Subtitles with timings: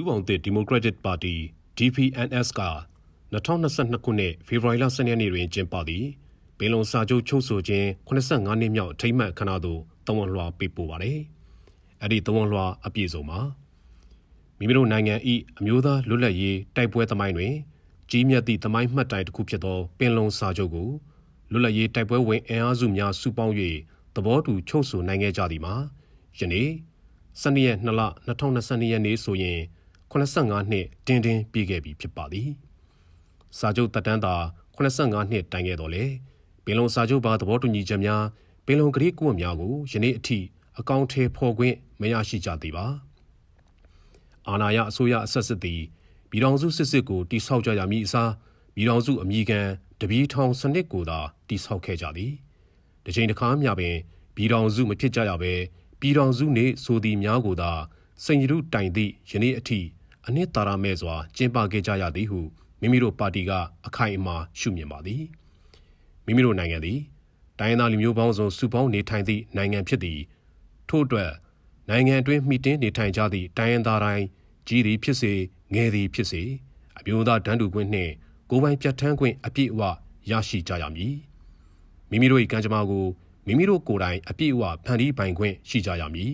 [0.00, 1.34] လူပောင်သစ်ဒီမိုကရက်တစ်ပါတီ
[1.76, 2.62] DPNS က
[3.32, 6.06] 2022ခုနှစ်ဖေဖော်ဝါရီလ12ရက်နေ့တွင်ကျင်းပသည့်
[6.58, 11.18] ပင်လုံစာချုပ်ချုပ်ဆိုခြင်း85နှစ်မြောက်ထိမ့်မှတ်ခဏသို့တဝန်လွှာပေးပို့ပါတယ်။
[12.00, 13.40] အဲ့ဒီတဝန်လွှာအပြည့်စုံမှာ
[14.58, 15.14] မိမိတို့နိုင်ငံ၏
[15.58, 17.54] အမျိုးသားလွတ်လပ်ရေးတိုက်ပွဲသမိုင်းတွင်
[18.10, 20.90] ကြီးမြတ်သည့်သမိုင်းမှတ်တိုင်တစ်ခုဖြစ်သောပင်လုံစာချုပ်ကို
[21.50, 23.54] လွတ်လပ်ရေးတိုက်ပွဲဝင်အင်အားစုများစုပေါင်း၍
[24.14, 25.74] သဘောတူချုပ်ဆိုနိုင်ခဲ့ကြသည်မှာ
[26.38, 26.68] ယနေ့
[27.42, 29.60] 12ရက်2လ2022ရက်နေ့ဆိုရင်
[30.12, 32.48] 85နှစ်တင်းတင်းပြည့်ခဲ့ပြီဖြစ်ပါသည်
[33.58, 34.34] စာချုပ်တက်တန်းသာ
[34.76, 36.04] 85နှစ်တိုင်ခဲ့တော်လေ
[36.64, 38.22] ပင်လုံစာချုပ်ပါသဘောတူညီချက်များ
[38.66, 40.38] ပင်လုံကလေးကုဝများကိုယနေ့အထိ
[40.78, 42.86] အကောင့်ထဲပေါ်ခွင့်မရရှိကြသေးပါ
[44.48, 45.80] အာဏာရအစိုးရအဆက်ဆက်သည်
[46.30, 48.30] ပြည်ထောင်စုစစ်စစ်ကိုတိဆောက်ကြရမည်အစား
[48.74, 49.60] ပြည်ထောင်စုအမိခံ
[50.00, 51.18] တပီးထောင်စနစ်ကိုသာ
[51.48, 52.32] တိဆောက်ခဲ့ကြသည်
[53.04, 53.96] တစ်ချိန်တစ်ခါမျှပင်
[54.34, 55.52] ပြည်ထောင်စုမဖြစ်ကြရဘဲ
[56.00, 57.72] ပြည်ထောင်စုနေဆိုသည်များကိုသာ
[58.24, 59.80] စိန်ရုတိုင်သည့်ယနေ့အထိ
[60.30, 62.40] အနှစ်သာရမဲ့စွာကျင်းပခဲ့ကြရသည်ဟု
[62.80, 63.50] မိမိတို့ပါတီက
[63.86, 65.22] အခိုင်အမာရှုမြင်ပါသည်
[66.24, 66.98] မိမိတို့နိုင်ငံသည်
[67.58, 70.18] တိုင်းသားလူမျိုးပေါင်းစုံစုပေါင်းနေထိုင်သည့်နိုင်ငံဖြစ်သည်
[70.88, 71.30] ထို့အတွက်
[71.90, 74.24] နိုင်ငံအတွင်းမှီတင်းနေထိုင်ကြသည့်တိုင်းရင်းသားတိုင်း
[74.68, 75.32] ကြီးသည်ဖြစ်စေ
[75.74, 76.42] ငယ်သည်ဖြစ်စေ
[76.98, 78.12] အမျိုးသားတန်းတူခွင့်နှင့်
[78.50, 79.82] ကိုယ်ပိုင်ပြဋ္ဌာန်းခွင့်အပြည့်အဝ
[80.30, 81.14] ရရှိကြရမည်
[82.10, 83.06] မိမိတို့၏ကံကြမ္မာကို
[83.46, 86.32] မိမိတို့ကိုယ်တိုင်အပြည့်အဝဖန်တီးပိုင်ခွင့်ရှိကြရမည်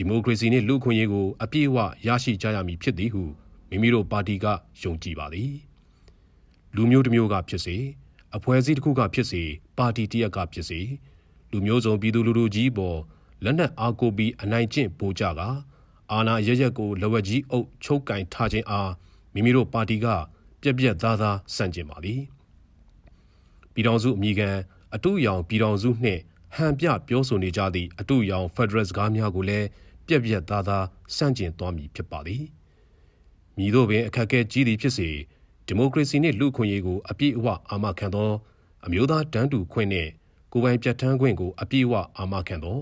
[0.00, 3.22] ဒီမိုကရေစီနှင့်လူ့အခွင့်အရေးကိုအပြည့်အဝရရှိကြရမည်ဖြစ်သည်ဟု
[3.70, 4.46] မိမိတို့ပါတီက
[4.82, 5.52] ယုံကြည်ပါသည်
[6.74, 7.76] လူမျိုးတစ်မျိုးကဖြစ်စေ
[8.36, 9.42] အဖွဲ့အစည်းတစ်ခုကဖြစ်စေ
[9.78, 10.80] ပါတီတစ်ရပ်ကဖြစ်စေ
[11.50, 12.98] လူမျိုးစုံပြည်သူလူထုကြီးပေါ်
[13.44, 15.40] လက်နက်အားကိုပြီးအနိုင်ကျင့်ပို့ကြက
[16.12, 18.90] အာဏာရရက်ကိုလဝက်ကြီးအုပ်ချုပ်ကင်ထားခြင်းအား
[19.34, 20.06] မိမိတို့ပါတီက
[20.62, 22.20] ပြက်ပြက်သားသားစန့်ကျင်ပါသည်
[23.72, 24.48] ပြည်တော်စုအမိခံ
[24.94, 26.20] အတူရောင်ပြည်တော်စုနှင့်
[26.56, 29.68] ဟန်ပြပြောဆိုနေကြသည့်အတူရောင်ဖက်ဒရယ်စကားများကိုလည်း
[30.10, 32.44] ပြက်ပြက်သားသားစန့်ကျင်သွားမည်ဖြစ်ပါသည်
[33.56, 35.08] မြည်တို့ပင်အခက်အခဲကြီးသည်ဖြစ်စေ
[35.66, 38.30] ဒီမိုကရေစီနှင့်လူ့အခွင့်အရေးကိုအပြည့်အဝအာမခံသော
[38.86, 40.10] အမျိုးသားတန်းတူခွင့်နှင့်
[40.52, 42.80] ကိုယ်ပိုင်ပြဋ္ဌာန်းခွင့်ကိုအပြည့်အဝအာမခံသော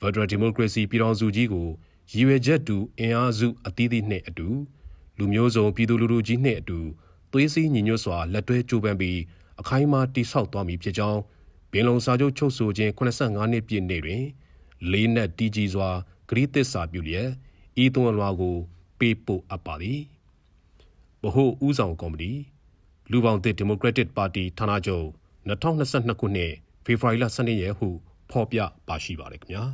[0.00, 1.66] ဖက်ဒရယ်ဒီမိုကရေစီပြည်ထောင်စုကြီးကို
[2.12, 4.48] ရည်ရွယ်ချက်တူအင်အားစုအသီးသီးနှင့်အတူ
[5.18, 6.78] လူမျိုးစုံပြည်သူလူထုကြီးနှင့်အတူ
[7.32, 9.18] သွေးစည်းညီညွတ်စွာလက်တွဲကြိုးပမ်းပြီး
[9.60, 11.20] အခိုင်အမာတိဆောက်သွားမည်ဖြစ်ကြောင်း
[11.70, 14.22] ပင်လုံစာချုပ်ချုပ်ဆိုခြင်း85နှစ်ပြည့်နေ့တွင်
[14.90, 17.28] လေးနက်တီကြီးစွာဂ ရိသစ္စာပြုလျက်
[17.82, 18.56] ဤသွန်လွာကို
[18.98, 20.00] ပေးပို့အပ်ပါသည်
[21.22, 22.32] ဗဟိုဦးဆောင်ကော်မတီ
[23.10, 25.06] လူပေါင်းသစ်ဒီမိုကရက်တစ်ပါတီဌာနချုပ်
[25.48, 26.52] 2022ခုနှစ်
[26.84, 27.88] ဖေဖော်ဝါရီလ12ရက်ဟု
[28.30, 28.58] ဖော်ပြ
[28.88, 29.64] ပါရှိပါတယ်ခင်ဗျာ